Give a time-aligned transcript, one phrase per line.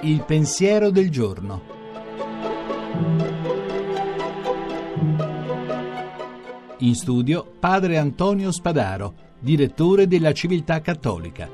[0.00, 1.62] Il pensiero del giorno.
[6.78, 11.48] In studio padre Antonio Spadaro, direttore della Civiltà Cattolica.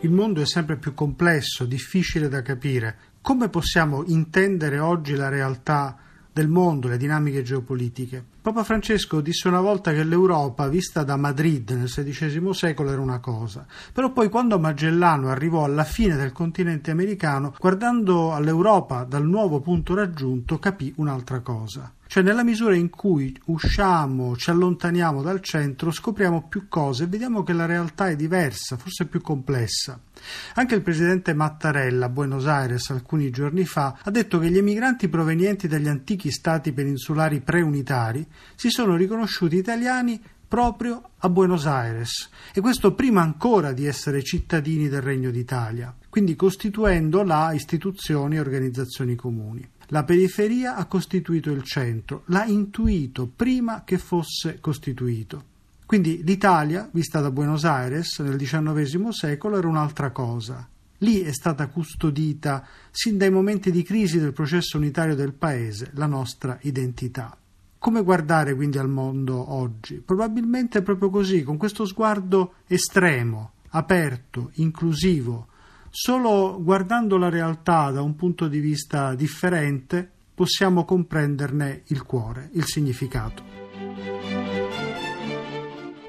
[0.00, 2.96] Il mondo è sempre più complesso, difficile da capire.
[3.22, 5.96] Come possiamo intendere oggi la realtà
[6.34, 8.22] del mondo, le dinamiche geopolitiche?
[8.42, 13.20] Papa Francesco disse una volta che l'Europa, vista da Madrid nel XVI secolo, era una
[13.20, 19.60] cosa, però poi quando Magellano arrivò alla fine del continente americano, guardando all'Europa dal nuovo
[19.60, 21.92] punto raggiunto, capì un'altra cosa.
[22.06, 27.42] Cioè nella misura in cui usciamo, ci allontaniamo dal centro, scopriamo più cose e vediamo
[27.42, 29.98] che la realtà è diversa, forse più complessa.
[30.54, 35.08] Anche il presidente Mattarella a Buenos Aires alcuni giorni fa ha detto che gli emigranti
[35.08, 35.88] provenienti dagli
[36.24, 43.20] antichi stati peninsulari preunitari si sono riconosciuti italiani proprio a Buenos Aires e questo prima
[43.20, 49.68] ancora di essere cittadini del Regno d'Italia, quindi costituendo là istituzioni e organizzazioni comuni.
[49.88, 55.52] La periferia ha costituito il centro, l'ha intuito prima che fosse costituito.
[55.84, 60.66] Quindi l'Italia, vista da Buenos Aires nel XIX secolo, era un'altra cosa.
[61.04, 66.06] Lì è stata custodita, sin dai momenti di crisi del processo unitario del Paese, la
[66.06, 67.36] nostra identità.
[67.78, 69.96] Come guardare quindi al mondo oggi?
[69.96, 75.48] Probabilmente proprio così, con questo sguardo estremo, aperto, inclusivo,
[75.96, 82.64] Solo guardando la realtà da un punto di vista differente possiamo comprenderne il cuore, il
[82.64, 83.44] significato.